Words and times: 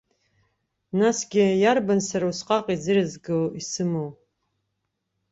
Насгьы, 0.99 1.45
иарбан 1.61 1.99
сара 2.09 2.25
усҟак 2.31 2.65
иӡырызго 2.73 3.37
исымоу? 3.59 4.09